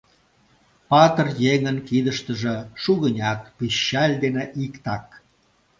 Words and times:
Патыр 0.89 1.27
еҥын 1.53 1.77
кидыштыже 1.87 2.55
шугынят 2.81 3.41
пищаль 3.57 4.15
дене 4.23 4.43
иктак. 4.63 5.05